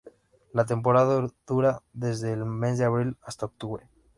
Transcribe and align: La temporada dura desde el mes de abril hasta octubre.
La 0.51 0.65
temporada 0.65 1.21
dura 1.45 1.83
desde 1.93 2.33
el 2.33 2.43
mes 2.45 2.79
de 2.79 2.85
abril 2.85 3.17
hasta 3.23 3.45
octubre. 3.45 3.87